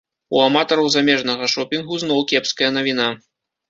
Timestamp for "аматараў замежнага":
0.45-1.51